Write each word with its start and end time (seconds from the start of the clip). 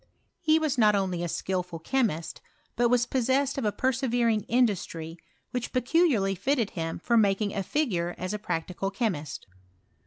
He 0.39 0.57
was 0.57 0.79
not 0.79 0.95
only 0.95 1.23
a 1.23 1.27
skilful 1.29 1.77
chemist, 1.77 2.41
but 2.75 2.89
was 2.89 3.05
possessed 3.05 3.59
of 3.59 3.65
a 3.65 3.71
persevering 3.71 4.45
industry 4.47 5.15
which 5.51 5.71
peculiarly 5.71 6.33
fitted 6.33 6.71
him 6.71 6.97
for 6.97 7.17
making 7.17 7.53
a 7.53 7.61
figure 7.61 8.15
as 8.17 8.33
a 8.33 8.39
practical 8.39 8.89
chemist. 8.89 9.45